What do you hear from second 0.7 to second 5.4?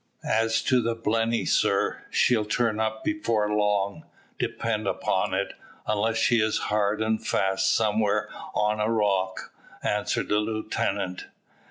the Blenny, sir, she'll turn up before long, depend upon